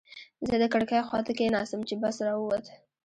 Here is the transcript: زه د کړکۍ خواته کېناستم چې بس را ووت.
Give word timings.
زه 0.47 0.55
د 0.61 0.63
کړکۍ 0.73 1.01
خواته 1.07 1.31
کېناستم 1.37 1.81
چې 1.87 1.95
بس 2.01 2.15
را 2.27 2.33
ووت. 2.37 2.65